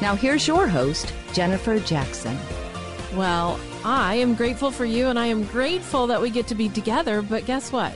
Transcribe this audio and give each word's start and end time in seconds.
Now, 0.00 0.14
here's 0.14 0.46
your 0.46 0.68
host, 0.68 1.14
Jennifer 1.32 1.78
Jackson. 1.80 2.36
Well, 3.14 3.58
I 3.82 4.16
am 4.16 4.34
grateful 4.34 4.70
for 4.70 4.84
you 4.84 5.06
and 5.06 5.18
I 5.18 5.26
am 5.26 5.44
grateful 5.44 6.06
that 6.08 6.20
we 6.20 6.28
get 6.28 6.46
to 6.48 6.54
be 6.54 6.68
together, 6.68 7.22
but 7.22 7.46
guess 7.46 7.72
what? 7.72 7.94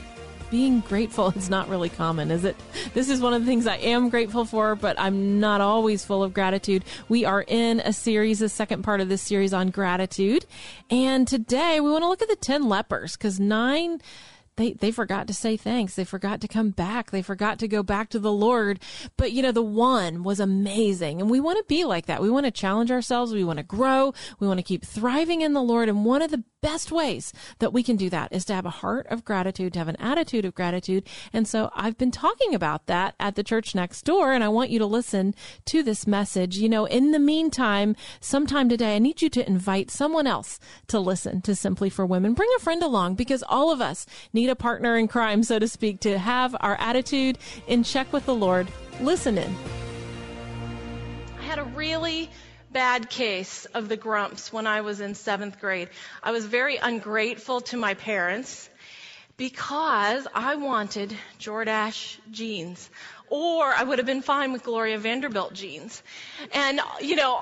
Being 0.49 0.79
grateful 0.79 1.29
is 1.35 1.47
not 1.47 1.69
really 1.69 1.89
common, 1.89 2.31
is 2.31 2.43
it? 2.43 2.55
This 2.95 3.07
is 3.07 3.21
one 3.21 3.33
of 3.35 3.41
the 3.41 3.45
things 3.45 3.67
I 3.67 3.77
am 3.77 4.09
grateful 4.09 4.45
for, 4.45 4.75
but 4.75 4.99
I'm 4.99 5.39
not 5.39 5.61
always 5.61 6.03
full 6.03 6.23
of 6.23 6.33
gratitude. 6.33 6.83
We 7.07 7.23
are 7.23 7.43
in 7.47 7.81
a 7.81 7.93
series, 7.93 8.39
the 8.39 8.49
second 8.49 8.81
part 8.81 8.99
of 8.99 9.07
this 9.07 9.21
series 9.21 9.53
on 9.53 9.69
gratitude. 9.69 10.47
And 10.89 11.27
today 11.27 11.79
we 11.79 11.91
want 11.91 12.03
to 12.03 12.09
look 12.09 12.23
at 12.23 12.29
the 12.29 12.35
10 12.35 12.67
lepers 12.67 13.15
because 13.15 13.39
nine 13.39 14.01
they 14.61 14.73
they 14.73 14.91
forgot 14.91 15.27
to 15.27 15.33
say 15.33 15.57
thanks. 15.57 15.95
They 15.95 16.03
forgot 16.03 16.41
to 16.41 16.47
come 16.47 16.69
back. 16.69 17.11
They 17.11 17.21
forgot 17.21 17.59
to 17.59 17.67
go 17.67 17.83
back 17.83 18.09
to 18.09 18.19
the 18.19 18.31
Lord. 18.31 18.79
But 19.17 19.31
you 19.31 19.41
know, 19.41 19.51
the 19.51 19.61
one 19.61 20.23
was 20.23 20.39
amazing. 20.39 21.21
And 21.21 21.29
we 21.29 21.39
want 21.39 21.57
to 21.57 21.65
be 21.67 21.83
like 21.83 22.05
that. 22.05 22.21
We 22.21 22.29
want 22.29 22.45
to 22.45 22.51
challenge 22.51 22.91
ourselves. 22.91 23.33
We 23.33 23.43
want 23.43 23.57
to 23.57 23.63
grow. 23.63 24.13
We 24.39 24.47
want 24.47 24.59
to 24.59 24.63
keep 24.63 24.85
thriving 24.85 25.41
in 25.41 25.53
the 25.53 25.63
Lord. 25.63 25.89
And 25.89 26.05
one 26.05 26.21
of 26.21 26.31
the 26.31 26.43
best 26.61 26.91
ways 26.91 27.33
that 27.59 27.73
we 27.73 27.81
can 27.81 27.95
do 27.95 28.09
that 28.09 28.31
is 28.31 28.45
to 28.45 28.53
have 28.53 28.65
a 28.65 28.69
heart 28.69 29.07
of 29.09 29.25
gratitude, 29.25 29.73
to 29.73 29.79
have 29.79 29.87
an 29.87 29.95
attitude 29.97 30.45
of 30.45 30.53
gratitude. 30.53 31.07
And 31.33 31.47
so 31.47 31.71
I've 31.75 31.97
been 31.97 32.11
talking 32.11 32.53
about 32.53 32.85
that 32.85 33.15
at 33.19 33.35
the 33.35 33.43
church 33.43 33.73
next 33.73 34.03
door, 34.03 34.31
and 34.31 34.43
I 34.43 34.49
want 34.49 34.69
you 34.69 34.79
to 34.79 34.85
listen 34.85 35.33
to 35.65 35.81
this 35.83 36.05
message. 36.05 36.57
You 36.57 36.69
know, 36.69 36.85
in 36.85 37.11
the 37.11 37.19
meantime, 37.19 37.95
sometime 38.19 38.69
today, 38.69 38.95
I 38.95 38.99
need 38.99 39.21
you 39.21 39.29
to 39.29 39.47
invite 39.47 39.89
someone 39.89 40.27
else 40.27 40.59
to 40.87 40.99
listen 40.99 41.41
to 41.41 41.55
Simply 41.55 41.89
for 41.89 42.05
Women. 42.05 42.33
Bring 42.33 42.49
a 42.55 42.61
friend 42.61 42.83
along 42.83 43.15
because 43.15 43.43
all 43.47 43.71
of 43.71 43.81
us 43.81 44.05
need 44.31 44.49
a 44.51 44.55
partner 44.55 44.95
in 44.97 45.07
crime, 45.07 45.41
so 45.41 45.57
to 45.57 45.67
speak, 45.67 46.01
to 46.01 46.19
have 46.19 46.55
our 46.59 46.75
attitude 46.75 47.39
in 47.67 47.83
check 47.83 48.13
with 48.13 48.25
the 48.25 48.35
Lord. 48.35 48.67
Listen 48.99 49.37
in. 49.37 49.55
I 51.39 51.41
had 51.41 51.57
a 51.57 51.63
really 51.63 52.29
bad 52.71 53.09
case 53.09 53.65
of 53.73 53.89
the 53.89 53.97
grumps 53.97 54.53
when 54.53 54.67
I 54.67 54.81
was 54.81 55.01
in 55.01 55.15
seventh 55.15 55.59
grade. 55.59 55.89
I 56.23 56.31
was 56.31 56.45
very 56.45 56.77
ungrateful 56.77 57.61
to 57.61 57.77
my 57.77 57.95
parents 57.95 58.69
because 59.41 60.27
I 60.35 60.53
wanted 60.53 61.17
Jordache 61.39 62.19
jeans. 62.29 62.87
Or 63.27 63.73
I 63.73 63.81
would 63.81 63.97
have 63.97 64.05
been 64.05 64.21
fine 64.21 64.53
with 64.53 64.61
Gloria 64.61 64.99
Vanderbilt 64.99 65.53
jeans. 65.53 66.03
And, 66.51 66.79
you 67.01 67.15
know, 67.15 67.41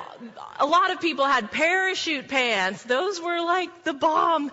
a 0.61 0.65
lot 0.65 0.91
of 0.91 1.01
people 1.01 1.25
had 1.25 1.51
parachute 1.51 2.29
pants. 2.29 2.83
Those 2.83 3.19
were 3.19 3.41
like 3.41 3.83
the 3.83 3.91
bomb. 3.91 4.49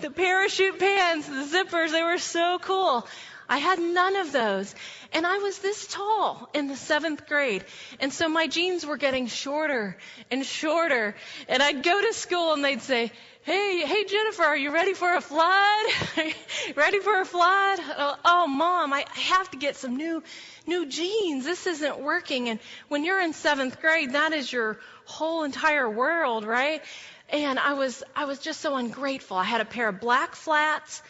The 0.00 0.10
parachute 0.10 0.78
pants, 0.78 1.28
the 1.28 1.44
zippers, 1.44 1.90
they 1.90 2.02
were 2.02 2.16
so 2.16 2.58
cool. 2.62 3.06
I 3.46 3.58
had 3.58 3.78
none 3.78 4.16
of 4.16 4.32
those. 4.32 4.74
And 5.12 5.26
I 5.26 5.36
was 5.38 5.58
this 5.58 5.86
tall 5.86 6.48
in 6.54 6.66
the 6.66 6.76
seventh 6.76 7.26
grade. 7.26 7.64
And 8.00 8.10
so 8.10 8.26
my 8.28 8.46
jeans 8.46 8.86
were 8.86 8.96
getting 8.96 9.26
shorter 9.26 9.98
and 10.30 10.46
shorter. 10.46 11.14
And 11.46 11.62
I'd 11.62 11.82
go 11.82 12.00
to 12.00 12.14
school 12.14 12.54
and 12.54 12.64
they'd 12.64 12.80
say, 12.80 13.12
Hey, 13.46 13.86
hey 13.86 14.02
Jennifer, 14.02 14.42
are 14.42 14.56
you 14.56 14.74
ready 14.74 14.92
for 14.92 15.14
a 15.14 15.20
flood? 15.20 15.86
ready 16.74 16.98
for 16.98 17.20
a 17.20 17.24
flood? 17.24 17.78
Oh, 17.96 18.16
oh, 18.24 18.46
mom, 18.48 18.92
I 18.92 19.04
have 19.12 19.48
to 19.52 19.56
get 19.56 19.76
some 19.76 19.96
new, 19.96 20.24
new 20.66 20.86
jeans. 20.86 21.44
This 21.44 21.64
isn't 21.68 22.00
working. 22.00 22.48
And 22.48 22.58
when 22.88 23.04
you're 23.04 23.20
in 23.20 23.32
seventh 23.32 23.80
grade, 23.80 24.14
that 24.14 24.32
is 24.32 24.52
your 24.52 24.80
whole 25.04 25.44
entire 25.44 25.88
world, 25.88 26.44
right? 26.44 26.82
And 27.28 27.60
I 27.60 27.74
was, 27.74 28.02
I 28.16 28.24
was 28.24 28.40
just 28.40 28.60
so 28.62 28.74
ungrateful. 28.74 29.36
I 29.36 29.44
had 29.44 29.60
a 29.60 29.64
pair 29.64 29.90
of 29.90 30.00
black 30.00 30.34
flats 30.34 31.00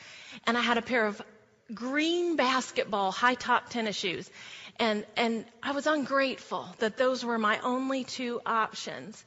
and 0.46 0.58
I 0.58 0.60
had 0.60 0.76
a 0.76 0.82
pair 0.82 1.06
of 1.06 1.22
green 1.72 2.36
basketball 2.36 3.12
high 3.12 3.36
top 3.36 3.70
tennis 3.70 3.96
shoes. 3.96 4.30
And, 4.78 5.06
and 5.16 5.46
I 5.62 5.72
was 5.72 5.86
ungrateful 5.86 6.68
that 6.80 6.98
those 6.98 7.24
were 7.24 7.38
my 7.38 7.60
only 7.60 8.04
two 8.04 8.42
options. 8.44 9.24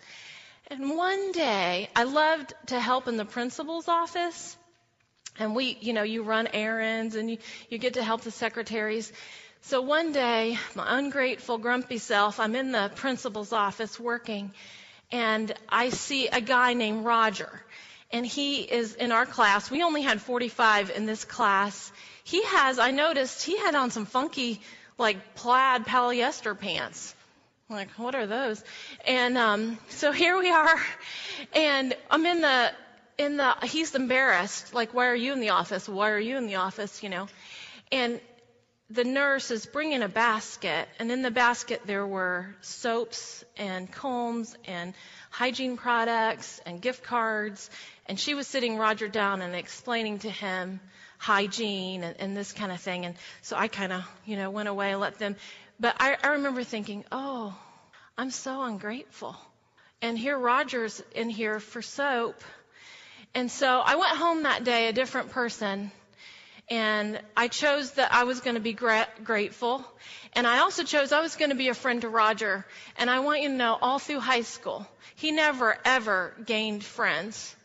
And 0.69 0.95
one 0.95 1.31
day, 1.31 1.89
I 1.95 2.03
loved 2.03 2.53
to 2.67 2.79
help 2.79 3.07
in 3.07 3.17
the 3.17 3.25
principal's 3.25 3.87
office. 3.87 4.57
And 5.39 5.55
we, 5.55 5.77
you 5.81 5.93
know, 5.93 6.03
you 6.03 6.23
run 6.23 6.47
errands 6.53 7.15
and 7.15 7.29
you, 7.29 7.37
you 7.69 7.77
get 7.77 7.95
to 7.95 8.03
help 8.03 8.21
the 8.21 8.31
secretaries. 8.31 9.11
So 9.61 9.81
one 9.81 10.11
day, 10.11 10.57
my 10.75 10.99
ungrateful, 10.99 11.57
grumpy 11.57 11.97
self, 11.97 12.39
I'm 12.39 12.55
in 12.55 12.71
the 12.71 12.91
principal's 12.95 13.51
office 13.51 13.99
working, 13.99 14.51
and 15.11 15.51
I 15.67 15.89
see 15.89 16.27
a 16.27 16.39
guy 16.39 16.73
named 16.73 17.03
Roger. 17.03 17.49
And 18.11 18.25
he 18.25 18.61
is 18.61 18.95
in 18.95 19.11
our 19.11 19.25
class. 19.25 19.69
We 19.69 19.83
only 19.83 20.01
had 20.01 20.21
45 20.21 20.91
in 20.91 21.05
this 21.05 21.25
class 21.25 21.91
he 22.29 22.43
has, 22.43 22.77
I 22.77 22.91
noticed, 22.91 23.43
he 23.43 23.57
had 23.57 23.73
on 23.73 23.89
some 23.89 24.05
funky, 24.05 24.61
like 24.99 25.33
plaid 25.33 25.85
polyester 25.85 26.57
pants. 26.57 27.15
Like, 27.69 27.91
what 27.91 28.15
are 28.15 28.25
those? 28.25 28.63
And 29.05 29.37
um, 29.37 29.77
so 29.89 30.11
here 30.11 30.37
we 30.37 30.49
are, 30.49 30.81
and 31.53 31.95
I'm 32.09 32.25
in 32.25 32.41
the 32.41 32.71
in 33.17 33.37
the. 33.37 33.55
He's 33.63 33.93
embarrassed. 33.93 34.73
Like, 34.73 34.93
why 34.93 35.07
are 35.07 35.15
you 35.15 35.33
in 35.33 35.39
the 35.39 35.51
office? 35.51 35.87
Why 35.87 36.09
are 36.09 36.19
you 36.19 36.37
in 36.37 36.47
the 36.47 36.55
office? 36.55 37.03
You 37.03 37.09
know, 37.09 37.27
and 37.91 38.19
the 38.89 39.03
nurse 39.03 39.51
is 39.51 39.67
bringing 39.67 40.01
a 40.01 40.09
basket, 40.09 40.89
and 40.97 41.11
in 41.11 41.21
the 41.21 41.29
basket 41.29 41.81
there 41.85 42.07
were 42.07 42.55
soaps 42.61 43.45
and 43.55 43.91
combs 43.91 44.55
and 44.65 44.95
hygiene 45.29 45.77
products 45.77 46.59
and 46.65 46.81
gift 46.81 47.03
cards. 47.03 47.69
And 48.07 48.19
she 48.19 48.33
was 48.33 48.47
sitting 48.47 48.77
Roger 48.77 49.07
down 49.07 49.43
and 49.43 49.55
explaining 49.55 50.19
to 50.19 50.29
him 50.29 50.79
hygiene 51.19 52.03
and, 52.03 52.15
and 52.19 52.35
this 52.35 52.51
kind 52.51 52.71
of 52.71 52.81
thing. 52.81 53.05
And 53.05 53.15
so 53.43 53.55
I 53.55 53.67
kind 53.67 53.93
of, 53.93 54.03
you 54.25 54.37
know, 54.37 54.49
went 54.49 54.69
away 54.69 54.91
and 54.91 54.99
let 54.99 55.19
them. 55.19 55.35
But 55.79 55.95
I, 55.99 56.17
I 56.21 56.27
remember 56.29 56.63
thinking, 56.63 57.05
oh, 57.11 57.55
I'm 58.17 58.31
so 58.31 58.61
ungrateful. 58.63 59.35
And 60.01 60.17
here 60.17 60.37
Roger's 60.37 61.01
in 61.15 61.29
here 61.29 61.59
for 61.59 61.81
soap. 61.81 62.41
And 63.33 63.49
so 63.49 63.79
I 63.79 63.95
went 63.95 64.17
home 64.17 64.43
that 64.43 64.63
day 64.63 64.87
a 64.87 64.93
different 64.93 65.31
person. 65.31 65.91
And 66.69 67.19
I 67.35 67.47
chose 67.47 67.93
that 67.93 68.13
I 68.13 68.25
was 68.25 68.41
going 68.41 68.55
to 68.55 68.61
be 68.61 68.73
gra- 68.73 69.07
grateful. 69.23 69.83
And 70.33 70.45
I 70.45 70.59
also 70.59 70.83
chose 70.83 71.11
I 71.11 71.21
was 71.21 71.35
going 71.35 71.49
to 71.49 71.55
be 71.55 71.69
a 71.69 71.73
friend 71.73 72.01
to 72.01 72.09
Roger. 72.09 72.65
And 72.97 73.09
I 73.09 73.19
want 73.19 73.41
you 73.41 73.49
to 73.49 73.55
know, 73.55 73.77
all 73.81 73.99
through 73.99 74.19
high 74.19 74.43
school, 74.43 74.85
he 75.15 75.31
never, 75.31 75.77
ever 75.85 76.35
gained 76.45 76.83
friends. 76.83 77.55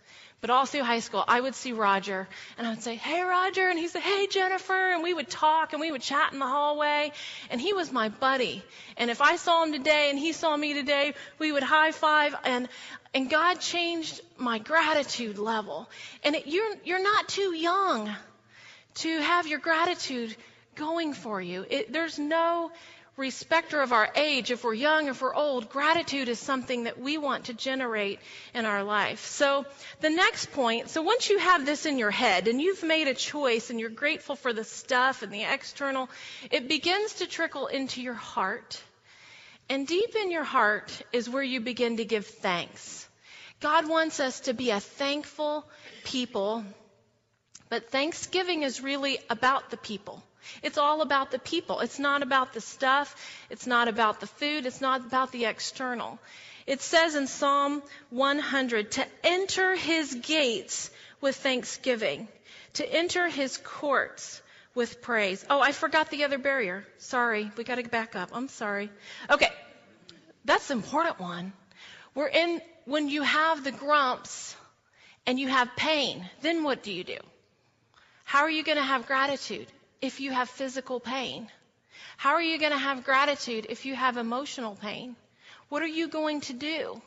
But 0.44 0.50
all 0.50 0.66
through 0.66 0.82
high 0.82 1.00
school, 1.00 1.24
I 1.26 1.40
would 1.40 1.54
see 1.54 1.72
Roger 1.72 2.28
and 2.58 2.66
I 2.66 2.70
would 2.70 2.82
say, 2.82 2.96
Hey, 2.96 3.22
Roger. 3.22 3.66
And 3.66 3.78
he'd 3.78 3.88
say, 3.88 4.00
Hey, 4.00 4.26
Jennifer. 4.26 4.90
And 4.92 5.02
we 5.02 5.14
would 5.14 5.30
talk 5.30 5.72
and 5.72 5.80
we 5.80 5.90
would 5.90 6.02
chat 6.02 6.34
in 6.34 6.38
the 6.38 6.46
hallway. 6.46 7.12
And 7.48 7.58
he 7.58 7.72
was 7.72 7.90
my 7.90 8.10
buddy. 8.10 8.62
And 8.98 9.10
if 9.10 9.22
I 9.22 9.36
saw 9.36 9.64
him 9.64 9.72
today 9.72 10.10
and 10.10 10.18
he 10.18 10.32
saw 10.32 10.54
me 10.54 10.74
today, 10.74 11.14
we 11.38 11.50
would 11.50 11.62
high 11.62 11.92
five. 11.92 12.36
And, 12.44 12.68
and 13.14 13.30
God 13.30 13.58
changed 13.58 14.20
my 14.36 14.58
gratitude 14.58 15.38
level. 15.38 15.88
And 16.22 16.36
it, 16.36 16.46
you're, 16.46 16.74
you're 16.84 17.02
not 17.02 17.26
too 17.26 17.54
young 17.56 18.14
to 18.96 19.20
have 19.22 19.46
your 19.46 19.60
gratitude 19.60 20.36
going 20.74 21.14
for 21.14 21.40
you. 21.40 21.64
It, 21.70 21.90
there's 21.90 22.18
no 22.18 22.70
respecter 23.16 23.80
of 23.80 23.92
our 23.92 24.08
age, 24.16 24.50
if 24.50 24.64
we're 24.64 24.74
young, 24.74 25.08
if 25.08 25.22
we're 25.22 25.34
old, 25.34 25.68
gratitude 25.68 26.28
is 26.28 26.38
something 26.38 26.84
that 26.84 26.98
we 26.98 27.16
want 27.16 27.44
to 27.44 27.54
generate 27.54 28.18
in 28.54 28.64
our 28.64 28.82
life. 28.82 29.24
So 29.26 29.64
the 30.00 30.10
next 30.10 30.52
point, 30.52 30.90
so 30.90 31.02
once 31.02 31.30
you 31.30 31.38
have 31.38 31.64
this 31.64 31.86
in 31.86 31.98
your 31.98 32.10
head 32.10 32.48
and 32.48 32.60
you've 32.60 32.82
made 32.82 33.06
a 33.06 33.14
choice 33.14 33.70
and 33.70 33.78
you're 33.78 33.90
grateful 33.90 34.34
for 34.34 34.52
the 34.52 34.64
stuff 34.64 35.22
and 35.22 35.32
the 35.32 35.44
external, 35.44 36.08
it 36.50 36.68
begins 36.68 37.14
to 37.14 37.26
trickle 37.26 37.68
into 37.68 38.02
your 38.02 38.14
heart. 38.14 38.82
And 39.68 39.86
deep 39.86 40.14
in 40.16 40.30
your 40.30 40.44
heart 40.44 40.90
is 41.12 41.30
where 41.30 41.42
you 41.42 41.60
begin 41.60 41.98
to 41.98 42.04
give 42.04 42.26
thanks. 42.26 43.08
God 43.60 43.88
wants 43.88 44.20
us 44.20 44.40
to 44.40 44.52
be 44.52 44.70
a 44.70 44.80
thankful 44.80 45.66
people, 46.04 46.64
but 47.70 47.90
Thanksgiving 47.90 48.62
is 48.62 48.82
really 48.82 49.18
about 49.30 49.70
the 49.70 49.78
people. 49.78 50.22
It's 50.62 50.78
all 50.78 51.02
about 51.02 51.30
the 51.30 51.38
people. 51.38 51.80
It's 51.80 51.98
not 51.98 52.22
about 52.22 52.52
the 52.52 52.60
stuff. 52.60 53.14
It's 53.50 53.66
not 53.66 53.88
about 53.88 54.20
the 54.20 54.26
food. 54.26 54.66
It's 54.66 54.80
not 54.80 55.00
about 55.06 55.32
the 55.32 55.44
external. 55.46 56.18
It 56.66 56.80
says 56.80 57.14
in 57.14 57.26
Psalm 57.26 57.82
100 58.10 58.92
to 58.92 59.06
enter 59.22 59.74
his 59.74 60.14
gates 60.14 60.90
with 61.20 61.36
thanksgiving, 61.36 62.28
to 62.74 62.90
enter 62.90 63.28
his 63.28 63.58
courts 63.58 64.40
with 64.74 65.02
praise. 65.02 65.44
Oh, 65.50 65.60
I 65.60 65.72
forgot 65.72 66.10
the 66.10 66.24
other 66.24 66.38
barrier. 66.38 66.84
Sorry. 66.98 67.50
We 67.56 67.64
got 67.64 67.76
to 67.76 67.84
back 67.84 68.16
up. 68.16 68.30
I'm 68.32 68.48
sorry. 68.48 68.90
Okay. 69.30 69.50
That's 70.44 70.68
the 70.68 70.74
important 70.74 71.20
one. 71.20 71.52
We're 72.14 72.28
in, 72.28 72.60
when 72.84 73.08
you 73.08 73.22
have 73.22 73.64
the 73.64 73.72
grumps 73.72 74.56
and 75.26 75.38
you 75.38 75.48
have 75.48 75.68
pain, 75.76 76.28
then 76.42 76.64
what 76.64 76.82
do 76.82 76.92
you 76.92 77.04
do? 77.04 77.18
How 78.24 78.40
are 78.40 78.50
you 78.50 78.62
going 78.62 78.78
to 78.78 78.84
have 78.84 79.06
gratitude 79.06 79.66
if 80.04 80.20
you 80.20 80.30
have 80.32 80.50
physical 80.50 81.00
pain? 81.00 81.48
How 82.16 82.34
are 82.34 82.42
you 82.42 82.58
going 82.58 82.72
to 82.72 82.78
have 82.78 83.04
gratitude 83.04 83.66
if 83.70 83.86
you 83.86 83.94
have 83.94 84.16
emotional 84.18 84.76
pain? 84.76 85.16
What 85.70 85.82
are 85.82 85.86
you 85.86 86.08
going 86.08 86.42
to 86.42 86.52
do? 86.52 87.00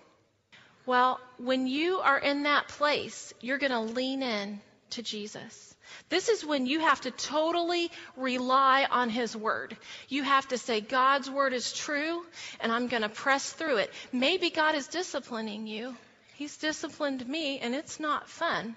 Well, 0.85 1.19
when 1.37 1.67
you 1.67 1.99
are 1.99 2.17
in 2.17 2.43
that 2.43 2.69
place, 2.69 3.33
you're 3.39 3.59
going 3.59 3.71
to 3.71 3.81
lean 3.81 4.23
in 4.23 4.61
to 4.91 5.03
Jesus. 5.03 5.75
This 6.09 6.27
is 6.27 6.45
when 6.45 6.65
you 6.65 6.79
have 6.79 7.01
to 7.01 7.11
totally 7.11 7.91
rely 8.15 8.87
on 8.89 9.09
His 9.09 9.35
Word. 9.35 9.77
You 10.09 10.23
have 10.23 10.47
to 10.49 10.57
say, 10.57 10.81
God's 10.81 11.29
Word 11.29 11.53
is 11.53 11.71
true, 11.73 12.25
and 12.59 12.71
I'm 12.71 12.87
going 12.87 13.03
to 13.03 13.09
press 13.09 13.51
through 13.51 13.77
it. 13.77 13.93
Maybe 14.11 14.49
God 14.49 14.75
is 14.75 14.87
disciplining 14.87 15.67
you. 15.67 15.95
He's 16.35 16.57
disciplined 16.57 17.27
me, 17.27 17.59
and 17.59 17.75
it's 17.75 17.99
not 17.99 18.29
fun. 18.29 18.75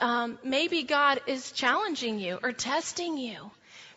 Um, 0.00 0.38
maybe 0.44 0.82
God 0.84 1.20
is 1.26 1.52
challenging 1.52 2.18
you 2.18 2.38
or 2.42 2.52
testing 2.52 3.18
you, 3.18 3.50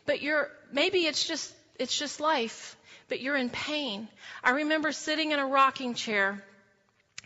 but 0.05 0.21
you're 0.21 0.49
maybe 0.71 1.05
it's 1.05 1.27
just 1.27 1.53
it's 1.77 1.97
just 1.97 2.19
life, 2.19 2.75
but 3.07 3.19
you're 3.21 3.35
in 3.35 3.49
pain. 3.49 4.07
I 4.43 4.51
remember 4.51 4.91
sitting 4.91 5.31
in 5.31 5.39
a 5.39 5.45
rocking 5.45 5.93
chair, 5.93 6.43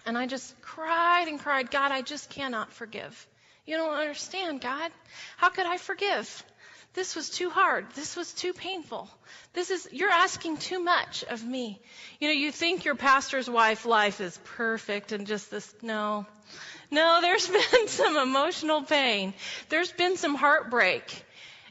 and 0.05 0.17
I 0.17 0.27
just 0.27 0.59
cried 0.61 1.27
and 1.27 1.39
cried, 1.39 1.71
God, 1.71 1.91
I 1.91 2.01
just 2.01 2.29
cannot 2.29 2.71
forgive. 2.73 3.27
You 3.65 3.77
don't 3.77 3.97
understand, 3.97 4.61
God. 4.61 4.91
How 5.37 5.49
could 5.49 5.65
I 5.65 5.77
forgive? 5.77 6.43
This 6.93 7.15
was 7.15 7.29
too 7.29 7.49
hard. 7.49 7.87
This 7.95 8.15
was 8.15 8.31
too 8.31 8.53
painful. 8.53 9.09
This 9.53 9.69
is, 9.69 9.87
you're 9.91 10.11
asking 10.11 10.57
too 10.57 10.79
much 10.79 11.25
of 11.25 11.43
me. 11.43 11.81
You 12.19 12.29
know, 12.29 12.33
you 12.33 12.51
think 12.51 12.85
your 12.85 12.95
pastor's 12.95 13.49
wife 13.49 13.85
life 13.85 14.21
is 14.21 14.39
perfect 14.45 15.11
and 15.11 15.27
just 15.27 15.51
this, 15.51 15.73
no. 15.81 16.25
No, 16.91 17.19
there's 17.21 17.47
been 17.71 17.87
some 17.87 18.17
emotional 18.17 18.83
pain. 18.83 19.33
There's 19.69 19.91
been 19.91 20.17
some 20.17 20.35
heartbreak. 20.35 21.23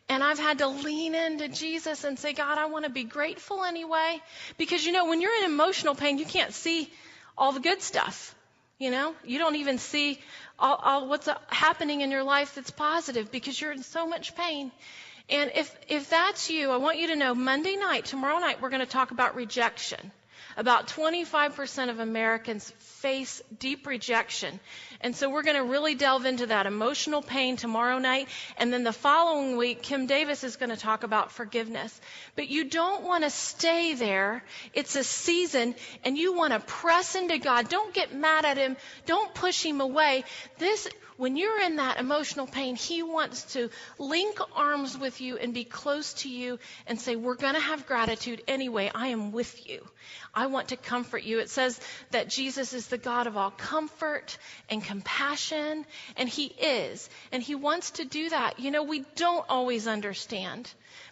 And 0.08 0.22
I've 0.22 0.38
had 0.38 0.58
to 0.58 0.68
lean 0.68 1.14
into 1.14 1.48
Jesus 1.48 2.04
and 2.04 2.18
say, 2.18 2.34
God, 2.34 2.58
I 2.58 2.66
want 2.66 2.84
to 2.84 2.90
be 2.90 3.04
grateful 3.04 3.64
anyway. 3.64 4.20
Because, 4.58 4.84
you 4.84 4.92
know, 4.92 5.06
when 5.06 5.20
you're 5.20 5.34
in 5.38 5.44
emotional 5.44 5.94
pain, 5.94 6.18
you 6.18 6.26
can't 6.26 6.52
see 6.52 6.90
all 7.38 7.52
the 7.52 7.60
good 7.60 7.80
stuff. 7.80 8.34
You 8.78 8.90
know, 8.90 9.14
you 9.24 9.38
don't 9.38 9.56
even 9.56 9.78
see 9.78 10.18
all, 10.58 10.74
all 10.74 11.08
what's 11.08 11.28
uh, 11.28 11.38
happening 11.48 12.00
in 12.00 12.10
your 12.10 12.24
life 12.24 12.54
that's 12.54 12.70
positive 12.70 13.30
because 13.30 13.58
you're 13.58 13.72
in 13.72 13.82
so 13.82 14.06
much 14.06 14.34
pain. 14.34 14.72
And 15.30 15.52
if, 15.54 15.74
if 15.88 16.10
that's 16.10 16.50
you, 16.50 16.70
I 16.70 16.76
want 16.76 16.98
you 16.98 17.08
to 17.08 17.16
know 17.16 17.34
Monday 17.34 17.76
night, 17.76 18.04
tomorrow 18.04 18.38
night, 18.38 18.60
we're 18.60 18.68
going 18.68 18.80
to 18.80 18.86
talk 18.86 19.10
about 19.10 19.36
rejection. 19.36 20.12
About 20.56 20.88
25% 20.88 21.90
of 21.90 21.98
Americans 21.98 22.70
face 22.78 23.42
deep 23.58 23.86
rejection. 23.86 24.60
And 25.04 25.14
so 25.14 25.28
we're 25.28 25.42
going 25.42 25.58
to 25.58 25.70
really 25.70 25.94
delve 25.94 26.24
into 26.24 26.46
that 26.46 26.64
emotional 26.64 27.20
pain 27.20 27.58
tomorrow 27.58 27.98
night. 27.98 28.26
And 28.56 28.72
then 28.72 28.84
the 28.84 28.92
following 28.92 29.58
week, 29.58 29.82
Kim 29.82 30.06
Davis 30.06 30.42
is 30.44 30.56
going 30.56 30.70
to 30.70 30.78
talk 30.78 31.02
about 31.02 31.30
forgiveness. 31.30 32.00
But 32.36 32.48
you 32.48 32.64
don't 32.64 33.04
want 33.04 33.22
to 33.22 33.28
stay 33.28 33.92
there. 33.92 34.42
It's 34.72 34.96
a 34.96 35.04
season 35.04 35.74
and 36.04 36.16
you 36.16 36.32
want 36.32 36.54
to 36.54 36.60
press 36.60 37.16
into 37.16 37.36
God. 37.36 37.68
Don't 37.68 37.92
get 37.92 38.14
mad 38.14 38.46
at 38.46 38.56
Him. 38.56 38.78
Don't 39.04 39.34
push 39.34 39.62
Him 39.62 39.82
away. 39.82 40.24
This, 40.56 40.88
when 41.18 41.36
you're 41.36 41.60
in 41.60 41.76
that 41.76 42.00
emotional 42.00 42.46
pain, 42.46 42.74
He 42.74 43.02
wants 43.02 43.52
to 43.52 43.68
link 43.98 44.38
arms 44.56 44.96
with 44.96 45.20
you 45.20 45.36
and 45.36 45.52
be 45.52 45.64
close 45.64 46.14
to 46.14 46.30
you 46.30 46.58
and 46.86 46.98
say, 46.98 47.14
We're 47.14 47.34
going 47.34 47.54
to 47.54 47.60
have 47.60 47.86
gratitude 47.86 48.42
anyway. 48.48 48.90
I 48.94 49.08
am 49.08 49.32
with 49.32 49.68
you. 49.68 49.86
I 50.34 50.46
want 50.46 50.68
to 50.68 50.76
comfort 50.76 51.22
you. 51.22 51.38
It 51.38 51.50
says 51.50 51.78
that 52.10 52.28
Jesus 52.28 52.72
is 52.72 52.88
the 52.88 52.98
God 52.98 53.26
of 53.26 53.36
all 53.36 53.50
comfort 53.50 54.36
and 54.68 54.82
compassion, 54.82 54.93
and 56.16 56.28
He 56.28 56.44
is. 56.44 57.08
And 57.32 57.42
He 57.42 57.54
wants 57.54 57.92
to 57.92 58.04
do 58.04 58.28
that. 58.30 58.60
You 58.60 58.70
know, 58.70 58.82
we 58.82 59.04
don't 59.16 59.44
always 59.48 59.86
understand. 59.86 60.70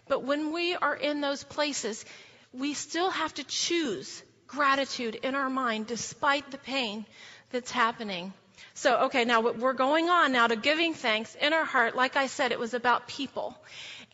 But 0.08 0.24
when 0.24 0.52
we 0.52 0.74
are 0.74 0.94
in 0.94 1.20
those 1.20 1.44
places, 1.44 2.04
we 2.52 2.74
still 2.74 3.10
have 3.10 3.34
to 3.34 3.44
choose 3.44 4.22
gratitude 4.46 5.14
in 5.14 5.34
our 5.34 5.48
mind 5.48 5.86
despite 5.86 6.50
the 6.50 6.58
pain 6.58 7.06
that's 7.50 7.70
happening. 7.70 8.32
So, 8.74 9.04
okay, 9.04 9.24
now 9.24 9.40
we're 9.40 9.72
going 9.72 10.08
on 10.08 10.32
now 10.32 10.46
to 10.46 10.56
giving 10.56 10.94
thanks 10.94 11.34
in 11.34 11.52
our 11.52 11.64
heart. 11.64 11.96
Like 11.96 12.16
I 12.16 12.26
said, 12.26 12.52
it 12.52 12.58
was 12.58 12.74
about 12.74 13.08
people. 13.08 13.56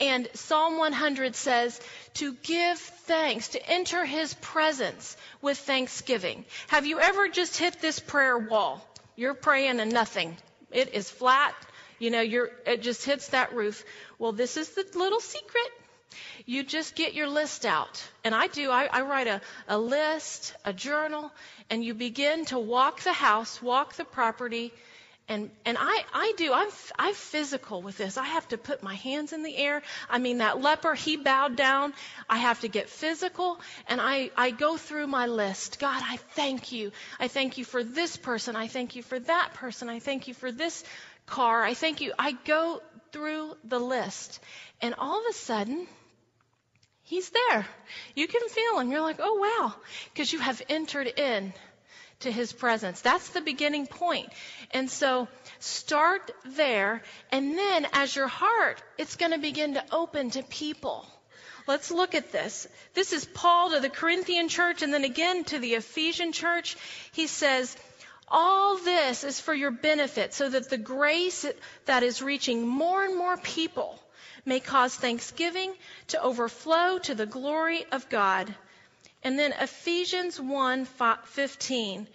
And 0.01 0.29
Psalm 0.35 0.79
100 0.79 1.35
says 1.35 1.81
to 2.15 2.33
give 2.35 2.79
thanks, 2.79 3.49
to 3.49 3.69
enter 3.69 4.05
his 4.05 4.35
presence 4.35 5.17
with 5.43 5.59
thanksgiving. 5.59 6.45
Have 6.69 6.87
you 6.87 7.01
ever 7.01 7.29
just 7.29 7.57
hit 7.57 7.81
this 7.81 7.99
prayer 7.99 8.39
wall? 8.39 8.85
You're 9.19 9.35
praying 9.35 9.81
and 9.81 9.93
nothing. 9.93 10.37
It 10.71 10.95
is 10.95 11.11
flat. 11.11 11.53
You 11.99 12.13
know, 12.13 12.21
you're, 12.21 12.51
it 12.65 12.83
just 12.83 13.05
hits 13.05 13.31
that 13.31 13.53
roof. 13.53 13.85
Well, 14.17 14.31
this 14.31 14.57
is 14.57 14.69
the 14.69 14.87
little 14.95 15.19
secret. 15.19 15.73
You 16.47 16.63
just 16.63 16.95
get 16.95 17.15
your 17.15 17.27
list 17.27 17.67
out. 17.67 18.01
And 18.23 18.33
I 18.33 18.47
do. 18.47 18.71
I, 18.71 18.85
I 18.85 19.03
write 19.03 19.27
a, 19.27 19.41
a 19.67 19.77
list, 19.77 20.55
a 20.65 20.73
journal, 20.73 21.33
and 21.69 21.85
you 21.85 21.95
begin 21.95 22.45
to 22.45 22.61
walk 22.61 23.01
the 23.01 23.13
house, 23.13 23.61
walk 23.61 23.97
the 23.97 24.05
property, 24.05 24.73
and 25.29 25.51
and 25.65 25.77
I 25.79 26.05
I 26.13 26.33
do 26.37 26.53
I'm 26.53 26.69
I'm 26.99 27.15
physical 27.15 27.83
with 27.83 27.99
this. 27.99 28.17
I 28.17 28.25
have 28.25 28.49
to 28.49 28.59
put 28.59 28.83
my 28.83 28.95
hands 28.95 29.33
in 29.33 29.43
the 29.43 29.57
air. 29.57 29.83
I 30.09 30.19
mean 30.19 30.39
that 30.39 30.61
leper 30.61 30.95
he 30.95 31.17
bowed 31.17 31.57
down. 31.57 31.93
I 32.29 32.39
have 32.39 32.61
to 32.61 32.69
get 32.69 32.89
physical 32.89 33.61
and 33.89 34.01
I 34.01 34.31
I 34.37 34.51
go 34.51 34.77
through 34.77 35.07
my 35.07 35.27
list. 35.27 35.79
God, 35.79 36.03
I 36.05 36.17
thank 36.35 36.73
you. 36.73 36.93
I 37.21 37.29
thank 37.29 37.59
you 37.59 37.65
for 37.65 37.85
this 37.85 38.17
person. 38.17 38.57
I 38.57 38.69
thank 38.69 38.97
you 38.97 39.03
for 39.03 39.19
that 39.21 39.55
person. 39.55 39.89
I 39.89 39.99
thank 39.99 40.29
you 40.29 40.35
for 40.35 40.51
this 40.51 40.83
car. 41.27 41.63
I 41.63 41.75
thank 41.75 42.01
you. 42.01 42.13
I 42.19 42.33
go 42.33 42.83
through 43.13 43.57
the 43.65 43.79
list. 43.79 44.41
And 44.81 44.95
all 44.99 45.19
of 45.21 45.27
a 45.31 45.35
sudden 45.35 45.87
He's 47.09 47.31
there. 47.31 47.67
You 48.15 48.29
can 48.29 48.47
feel 48.51 48.79
him. 48.79 48.91
You're 48.91 49.01
like, 49.01 49.17
oh 49.19 49.37
wow, 49.37 49.75
because 50.13 50.31
you 50.31 50.41
have 50.41 50.61
entered 50.69 51.07
in 51.07 51.55
to 52.21 52.33
his 52.33 52.53
presence. 52.53 53.01
That's 53.01 53.31
the 53.31 53.41
beginning 53.41 53.87
point. 53.87 54.29
And 54.73 54.91
so 54.91 55.29
start 55.61 56.31
there, 56.45 57.03
and 57.31 57.57
then 57.57 57.87
as 57.93 58.15
your 58.15 58.29
heart, 58.29 58.83
it's 58.97 59.17
going 59.17 59.33
to 59.33 59.39
begin 59.39 59.75
to 59.75 59.85
open 59.93 60.31
to 60.31 60.43
people. 60.43 61.07
Let's 61.67 61.91
look 61.91 62.15
at 62.15 62.33
this. 62.33 62.67
This 62.95 63.13
is 63.13 63.27
Paul 63.27 63.71
to 63.71 63.81
the 63.81 63.91
Corinthian 63.91 64.49
church 64.49 64.81
and 64.81 64.93
then 64.93 65.05
again 65.05 65.45
to 65.45 65.59
the 65.59 65.75
Ephesian 65.75 66.33
church. 66.33 66.77
He 67.13 67.27
says, 67.27 67.77
all 68.27 68.79
this 68.79 69.23
is 69.23 69.41
for 69.41 69.55
your 69.55 69.71
benefit 69.71 70.33
so 70.33 70.49
that 70.49 70.71
the 70.71 70.79
grace 70.79 71.47
that 71.85 72.03
is 72.03 72.23
reaching 72.23 72.67
more 72.67 73.05
and 73.05 73.17
more 73.17 73.37
people 73.37 73.99
may 74.45 74.61
cause 74.61 74.95
thanksgiving 74.95 75.75
to 76.09 76.23
overflow 76.23 76.99
to 77.01 77.15
the 77.15 77.27
glory 77.27 77.85
of 77.93 78.09
God. 78.09 78.55
And 79.23 79.39
then 79.39 79.53
Ephesians 79.53 80.39
1:15 80.39 82.07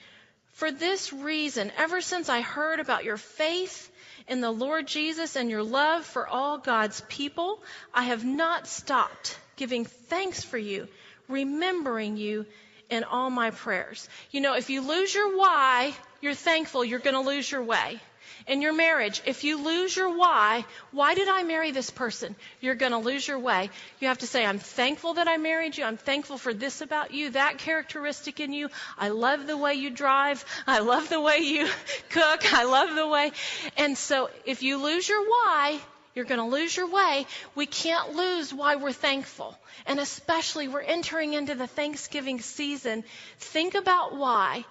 For 0.54 0.72
this 0.72 1.12
reason 1.12 1.72
ever 1.78 2.02
since 2.02 2.30
I 2.30 2.42
heard 2.42 2.80
about 2.80 3.04
your 3.04 3.18
faith 3.18 3.92
in 4.28 4.42
the 4.42 4.52
Lord 4.52 4.88
Jesus 4.88 5.36
and 5.36 5.50
your 5.50 5.64
love 5.64 6.06
for 6.06 6.28
all 6.28 6.58
God's 6.58 7.02
people 7.10 7.62
I 7.94 8.04
have 8.04 8.24
not 8.24 8.68
stopped 8.68 9.38
giving 9.56 9.86
thanks 9.86 10.44
for 10.44 10.58
you 10.58 10.88
remembering 11.28 12.18
you 12.18 12.46
in 12.90 13.04
all 13.04 13.30
my 13.30 13.52
prayers. 13.52 14.08
You 14.32 14.42
know, 14.42 14.56
if 14.56 14.70
you 14.70 14.82
lose 14.82 15.14
your 15.14 15.38
why, 15.38 15.94
you're 16.22 16.34
thankful 16.34 16.86
you're 16.86 17.00
going 17.00 17.16
to 17.16 17.30
lose 17.30 17.50
your 17.52 17.64
way 17.64 18.00
in 18.48 18.62
your 18.62 18.74
marriage, 18.74 19.22
if 19.26 19.44
you 19.44 19.64
lose 19.64 19.96
your 19.96 20.18
why, 20.18 20.66
why 20.92 21.16
did 21.16 21.28
I 21.28 21.44
marry 21.44 21.72
this 21.72 21.90
person? 21.90 22.36
You're 22.62 22.76
going 22.76 22.92
to 22.92 22.98
lose 22.98 23.28
your 23.28 23.40
way. 23.40 23.70
You 24.00 24.10
have 24.10 24.20
to 24.20 24.28
say, 24.28 24.46
I'm 24.46 24.60
thankful 24.60 25.16
that 25.16 25.28
I 25.28 25.38
married 25.38 25.78
you. 25.78 25.86
I'm 25.86 25.98
thankful 25.98 26.38
for 26.38 26.54
this 26.54 26.82
about 26.82 27.14
you, 27.14 27.32
that 27.32 27.58
characteristic 27.58 28.40
in 28.40 28.54
you. 28.54 28.70
I 28.98 29.10
love 29.10 29.48
the 29.48 29.58
way 29.58 29.76
you 29.76 29.90
drive. 29.90 30.44
I 30.68 30.80
love 30.80 31.10
the 31.10 31.22
way 31.22 31.38
you 31.38 31.68
cook. 32.10 32.54
I 32.54 32.66
love 32.66 32.96
the 32.96 33.08
way. 33.08 33.32
And 33.78 33.98
so 33.98 34.30
if 34.46 34.64
you 34.64 34.78
lose 34.78 35.08
your 35.08 35.24
why, 35.24 35.80
You're 36.16 36.26
going 36.26 36.40
to 36.40 36.56
lose 36.56 36.78
your 36.78 36.88
way. 36.88 37.26
We 37.56 37.66
can't 37.66 38.14
lose 38.14 38.54
why 38.54 38.76
we're 38.76 38.92
thankful. 38.94 39.58
And 39.88 40.00
especially, 40.00 40.68
we're 40.68 40.82
entering 40.82 41.34
into 41.34 41.56
the 41.56 41.66
Thanksgiving 41.66 42.40
season. 42.40 43.04
Think 43.40 43.74
about 43.74 44.16
why. 44.16 44.64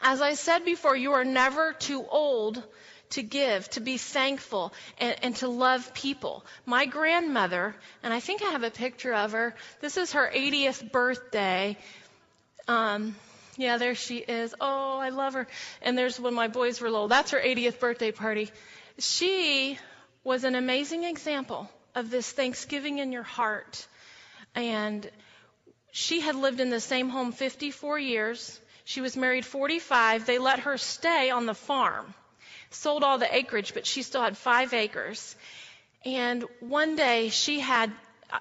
As 0.00 0.20
I 0.20 0.34
said 0.34 0.64
before, 0.64 0.96
you 0.96 1.12
are 1.12 1.24
never 1.24 1.72
too 1.72 2.04
old 2.08 2.62
to 3.10 3.22
give, 3.22 3.68
to 3.70 3.80
be 3.80 3.98
thankful, 3.98 4.72
and, 4.98 5.16
and, 5.22 5.36
to 5.36 5.48
love 5.48 5.94
people. 5.94 6.44
My 6.64 6.86
grandmother, 6.86 7.74
and 8.02 8.12
I 8.12 8.20
think 8.20 8.42
I 8.42 8.50
have 8.50 8.64
a 8.64 8.70
picture 8.70 9.14
of 9.14 9.32
her, 9.32 9.54
this 9.80 9.96
is 9.96 10.12
her 10.12 10.30
80th 10.34 10.90
birthday. 10.90 11.76
Um, 12.66 13.14
yeah, 13.56 13.78
there 13.78 13.94
she 13.94 14.18
is. 14.18 14.54
Oh, 14.60 14.98
I 14.98 15.10
love 15.10 15.34
her. 15.34 15.46
And 15.82 15.96
there's 15.96 16.18
when 16.20 16.34
my 16.34 16.48
boys 16.48 16.80
were 16.80 16.90
little. 16.90 17.08
That's 17.08 17.30
her 17.30 17.40
80th 17.40 17.78
birthday 17.78 18.12
party. 18.12 18.50
She 18.98 19.78
was 20.24 20.44
an 20.44 20.54
amazing 20.54 21.04
example 21.04 21.70
of 21.94 22.10
this 22.10 22.30
Thanksgiving 22.30 22.98
in 22.98 23.12
your 23.12 23.22
heart. 23.22 23.86
And 24.54 25.08
she 25.92 26.20
had 26.20 26.34
lived 26.34 26.60
in 26.60 26.70
the 26.70 26.80
same 26.80 27.08
home 27.08 27.32
54 27.32 27.98
years. 27.98 28.60
She 28.86 29.00
was 29.00 29.16
married 29.16 29.44
45. 29.44 30.26
They 30.26 30.38
let 30.38 30.60
her 30.60 30.78
stay 30.78 31.30
on 31.30 31.44
the 31.44 31.54
farm. 31.54 32.14
Sold 32.70 33.02
all 33.02 33.18
the 33.18 33.34
acreage, 33.34 33.74
but 33.74 33.84
she 33.84 34.02
still 34.02 34.22
had 34.22 34.38
five 34.38 34.72
acres. 34.72 35.34
And 36.04 36.44
one 36.60 36.94
day 36.94 37.28
she 37.30 37.58
had, 37.58 37.90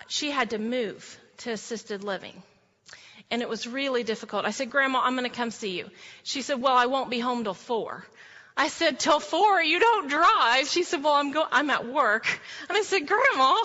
she 0.08 0.30
had 0.30 0.52
to 0.52 0.60
move 0.60 1.20
to 1.38 1.50
assisted 1.52 2.04
living. 2.04 2.44
And 3.32 3.42
it 3.42 3.50
was 3.50 3.66
really 3.66 4.04
difficult. 4.04 4.46
I 4.46 4.52
said, 4.52 4.70
Grandma, 4.70 5.02
I'm 5.02 5.16
going 5.18 5.28
to 5.28 5.36
come 5.36 5.50
see 5.50 5.80
you. 5.80 5.90
She 6.22 6.44
said, 6.44 6.62
Well, 6.62 6.78
I 6.78 6.86
won't 6.86 7.10
be 7.10 7.20
home 7.20 7.44
till 7.44 7.56
four. 7.56 8.06
I 8.56 8.68
said, 8.70 9.00
till 9.00 9.20
four, 9.20 9.62
you 9.62 9.80
don't 9.80 10.10
drive. 10.10 10.70
She 10.70 10.84
said, 10.84 11.04
well, 11.04 11.16
I'm 11.16 11.32
go- 11.32 11.48
I'm 11.52 11.70
at 11.70 11.88
work. 11.88 12.26
And 12.70 12.78
I 12.78 12.84
said, 12.84 13.06
grandma. 13.06 13.58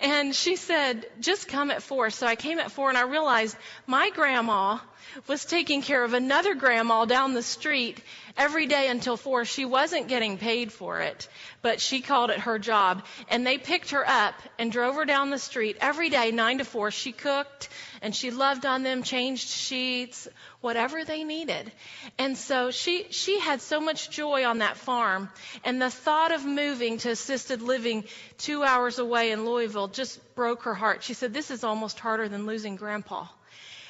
And 0.00 0.34
she 0.34 0.56
said, 0.56 1.06
just 1.20 1.46
come 1.46 1.70
at 1.70 1.84
four. 1.84 2.10
So 2.10 2.26
I 2.26 2.34
came 2.34 2.58
at 2.58 2.72
four 2.72 2.88
and 2.88 2.98
I 2.98 3.02
realized 3.02 3.56
my 3.86 4.10
grandma 4.10 4.78
was 5.26 5.44
taking 5.44 5.82
care 5.82 6.04
of 6.04 6.14
another 6.14 6.54
grandma 6.54 7.04
down 7.04 7.34
the 7.34 7.42
street 7.42 8.00
every 8.36 8.66
day 8.66 8.88
until 8.88 9.16
four. 9.16 9.44
She 9.44 9.64
wasn't 9.64 10.08
getting 10.08 10.38
paid 10.38 10.72
for 10.72 11.00
it, 11.00 11.28
but 11.62 11.80
she 11.80 12.00
called 12.00 12.30
it 12.30 12.40
her 12.40 12.58
job. 12.58 13.04
And 13.28 13.46
they 13.46 13.58
picked 13.58 13.90
her 13.90 14.08
up 14.08 14.34
and 14.58 14.70
drove 14.70 14.94
her 14.94 15.04
down 15.04 15.30
the 15.30 15.38
street 15.38 15.76
every 15.80 16.08
day, 16.10 16.30
nine 16.30 16.58
to 16.58 16.64
four. 16.64 16.90
She 16.90 17.12
cooked 17.12 17.68
and 18.00 18.14
she 18.14 18.30
loved 18.30 18.64
on 18.64 18.82
them, 18.82 19.02
changed 19.02 19.48
sheets, 19.48 20.28
whatever 20.60 21.04
they 21.04 21.24
needed. 21.24 21.72
And 22.18 22.36
so 22.36 22.70
she, 22.70 23.06
she 23.10 23.40
had 23.40 23.60
so 23.60 23.80
much 23.80 24.10
joy 24.10 24.44
on 24.44 24.58
that 24.58 24.76
farm. 24.76 25.30
And 25.64 25.80
the 25.80 25.90
thought 25.90 26.32
of 26.32 26.44
moving 26.44 26.98
to 26.98 27.10
assisted 27.10 27.62
living 27.62 28.04
two 28.38 28.62
hours 28.62 28.98
away 28.98 29.32
in 29.32 29.44
Louisville 29.44 29.88
just 29.88 30.34
broke 30.34 30.62
her 30.62 30.74
heart. 30.74 31.02
She 31.02 31.14
said, 31.14 31.32
this 31.32 31.50
is 31.50 31.64
almost 31.64 31.98
harder 31.98 32.28
than 32.28 32.46
losing 32.46 32.76
grandpa. 32.76 33.26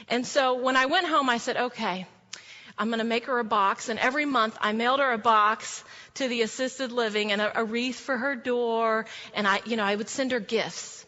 And 0.08 0.26
so 0.26 0.54
when 0.54 0.76
I 0.76 0.86
went 0.86 1.06
home, 1.06 1.28
I 1.28 1.38
said, 1.38 1.56
okay, 1.56 2.06
I'm 2.78 2.88
going 2.88 3.00
to 3.00 3.04
make 3.04 3.26
her 3.26 3.38
a 3.38 3.44
box. 3.44 3.88
And 3.88 3.98
every 3.98 4.24
month 4.24 4.56
I 4.60 4.72
mailed 4.72 5.00
her 5.00 5.12
a 5.12 5.18
box 5.18 5.82
to 6.14 6.28
the 6.28 6.42
assisted 6.42 6.92
living 6.92 7.32
and 7.32 7.40
a, 7.40 7.60
a 7.60 7.64
wreath 7.64 7.98
for 7.98 8.16
her 8.16 8.36
door. 8.36 9.06
And 9.34 9.46
I, 9.46 9.60
you 9.66 9.76
know, 9.76 9.84
I 9.84 9.96
would 9.96 10.08
send 10.08 10.32
her 10.32 10.40
gifts. 10.40 11.04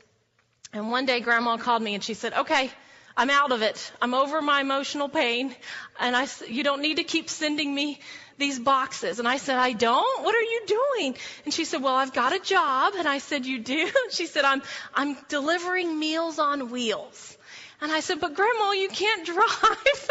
And 0.72 0.90
one 0.90 1.06
day 1.06 1.20
grandma 1.20 1.56
called 1.56 1.82
me 1.82 1.94
and 1.94 2.02
she 2.02 2.14
said, 2.14 2.32
okay, 2.32 2.70
I'm 3.16 3.30
out 3.30 3.52
of 3.52 3.62
it. 3.62 3.92
I'm 4.00 4.14
over 4.14 4.40
my 4.40 4.60
emotional 4.60 5.08
pain. 5.08 5.54
And 5.98 6.16
I, 6.16 6.26
you 6.48 6.62
don't 6.62 6.80
need 6.80 6.96
to 6.96 7.04
keep 7.04 7.28
sending 7.28 7.74
me 7.74 8.00
these 8.38 8.58
boxes. 8.58 9.18
And 9.18 9.28
I 9.28 9.36
said, 9.36 9.58
I 9.58 9.72
don't? 9.72 10.24
What 10.24 10.34
are 10.34 10.40
you 10.40 10.62
doing? 10.66 11.16
And 11.44 11.52
she 11.52 11.64
said, 11.64 11.82
well, 11.82 11.94
I've 11.94 12.12
got 12.12 12.32
a 12.32 12.38
job. 12.38 12.94
And 12.96 13.06
I 13.06 13.18
said, 13.18 13.46
you 13.46 13.58
do? 13.58 13.90
She 14.10 14.26
said, 14.26 14.44
I'm, 14.44 14.62
I'm 14.94 15.16
delivering 15.28 15.98
meals 15.98 16.38
on 16.38 16.70
wheels. 16.70 17.36
And 17.80 17.90
I 17.90 18.00
said, 18.00 18.20
but 18.20 18.34
grandma, 18.34 18.72
you 18.72 18.88
can't 18.88 19.24
drive. 19.24 19.38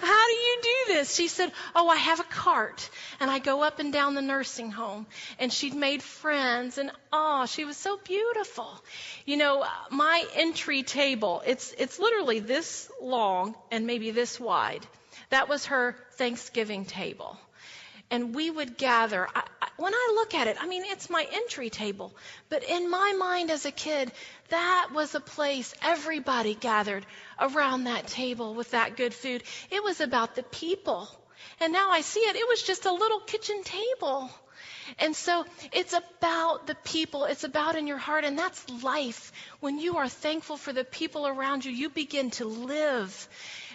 How 0.00 0.26
do 0.26 0.32
you 0.32 0.58
do 0.62 0.94
this? 0.94 1.14
She 1.14 1.28
said, 1.28 1.52
Oh, 1.74 1.88
I 1.88 1.96
have 1.96 2.20
a 2.20 2.24
cart 2.24 2.88
and 3.18 3.30
I 3.30 3.40
go 3.40 3.62
up 3.62 3.80
and 3.80 3.92
down 3.92 4.14
the 4.14 4.22
nursing 4.22 4.70
home. 4.70 5.06
And 5.38 5.52
she'd 5.52 5.74
made 5.74 6.02
friends 6.02 6.78
and 6.78 6.90
oh, 7.12 7.46
she 7.46 7.64
was 7.64 7.76
so 7.76 7.98
beautiful. 8.04 8.68
You 9.26 9.36
know, 9.36 9.62
uh, 9.62 9.68
my 9.90 10.24
entry 10.34 10.82
table, 10.82 11.42
it's, 11.44 11.74
it's 11.76 11.98
literally 11.98 12.40
this 12.40 12.90
long 13.02 13.54
and 13.70 13.86
maybe 13.86 14.10
this 14.10 14.38
wide. 14.38 14.86
That 15.30 15.48
was 15.48 15.66
her 15.66 15.96
Thanksgiving 16.12 16.84
table 16.84 17.38
and 18.10 18.34
we 18.34 18.50
would 18.50 18.76
gather. 18.76 19.28
I, 19.34 19.42
I, 19.62 19.68
when 19.76 19.94
I 19.94 20.12
look 20.14 20.34
at 20.34 20.46
it, 20.46 20.56
I 20.60 20.66
mean, 20.66 20.82
it's 20.86 21.08
my 21.08 21.26
entry 21.32 21.70
table. 21.70 22.12
But 22.48 22.64
in 22.64 22.90
my 22.90 23.14
mind 23.18 23.50
as 23.50 23.64
a 23.66 23.70
kid, 23.70 24.12
that 24.48 24.88
was 24.92 25.14
a 25.14 25.20
place 25.20 25.74
everybody 25.82 26.54
gathered 26.54 27.06
around 27.38 27.84
that 27.84 28.06
table 28.06 28.54
with 28.54 28.72
that 28.72 28.96
good 28.96 29.14
food. 29.14 29.42
It 29.70 29.82
was 29.82 30.00
about 30.00 30.34
the 30.34 30.42
people. 30.42 31.08
And 31.60 31.72
now 31.72 31.90
I 31.90 32.00
see 32.00 32.20
it, 32.20 32.36
it 32.36 32.48
was 32.48 32.62
just 32.62 32.84
a 32.86 32.92
little 32.92 33.20
kitchen 33.20 33.62
table. 33.62 34.30
And 34.98 35.14
so 35.14 35.44
it's 35.72 35.92
about 35.92 36.66
the 36.66 36.74
people. 36.74 37.24
It's 37.24 37.44
about 37.44 37.76
in 37.76 37.86
your 37.86 37.98
heart. 37.98 38.24
And 38.24 38.38
that's 38.38 38.68
life. 38.82 39.32
When 39.60 39.78
you 39.78 39.98
are 39.98 40.08
thankful 40.08 40.56
for 40.56 40.72
the 40.72 40.84
people 40.84 41.26
around 41.26 41.64
you, 41.64 41.72
you 41.72 41.90
begin 41.90 42.30
to 42.32 42.44
live. 42.44 43.28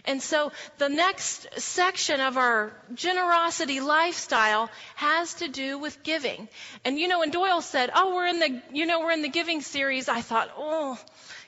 And 0.06 0.22
so 0.22 0.52
the 0.78 0.90
next 0.90 1.48
section 1.60 2.22
of 2.22 2.38
our 2.38 2.74
generosity 2.94 3.80
lifestyle 3.80 4.70
has 4.96 5.34
to 5.36 5.48
do 5.48 5.80
with 5.80 6.04
giving. 6.04 6.48
And 6.84 7.00
you 7.00 7.08
know, 7.08 7.20
when 7.20 7.32
Doyle 7.32 7.62
said, 7.62 7.90
"Oh, 7.94 8.16
we're 8.16 8.28
in 8.28 8.40
the, 8.40 8.62
you 8.72 8.86
know, 8.86 9.00
we're 9.00 9.12
in 9.12 9.24
the 9.24 9.30
giving 9.30 9.62
series," 9.62 10.08
I 10.08 10.22
thought, 10.22 10.52
"Oh, 10.58 11.00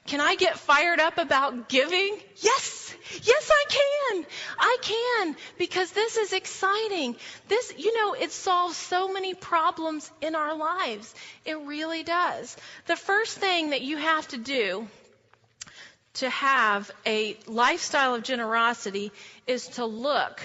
can 0.08 0.22
I 0.22 0.36
get 0.36 0.58
fired 0.58 1.00
up 1.02 1.18
about 1.18 1.68
giving? 1.68 2.18
Yes, 2.38 2.96
yes, 3.24 3.52
I 3.52 3.66
can. 3.70 4.26
I 4.58 4.78
can 4.82 5.36
because 5.58 5.92
this 5.92 6.16
is 6.16 6.32
exciting. 6.32 7.18
This, 7.50 7.74
you 7.78 7.96
know, 7.96 8.14
it 8.14 8.32
solves 8.32 8.78
so 8.78 9.10
many 9.12 9.34
problems 9.34 10.10
in 10.22 10.34
our 10.36 10.56
lives. 10.56 11.14
It 11.46 11.60
really 11.60 12.04
does. 12.04 12.56
The 12.86 12.96
first 12.96 13.38
thing 13.38 13.72
that 13.72 13.82
you 13.82 13.98
have 13.98 14.28
to 14.30 14.38
do 14.38 14.88
to 16.16 16.30
have 16.30 16.90
a 17.06 17.38
lifestyle 17.46 18.16
of 18.16 18.24
generosity 18.24 19.12
is 19.46 19.68
to 19.68 19.86
look 19.86 20.42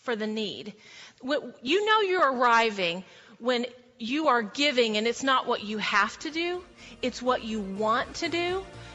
for 0.00 0.16
the 0.16 0.26
need. 0.26 0.74
You 1.22 1.86
know 1.86 2.00
you're 2.00 2.32
arriving 2.32 3.04
when 3.38 3.66
you 3.98 4.26
are 4.28 4.42
giving 4.42 4.96
and 4.96 5.06
it's 5.06 5.22
not 5.22 5.46
what 5.46 5.62
you 5.62 5.78
have 5.78 6.18
to 6.18 6.30
do, 6.30 6.64
it's 7.00 7.22
what 7.22 7.44
you 7.44 7.60
want 7.60 8.12
to 8.16 8.28
do 8.28 8.64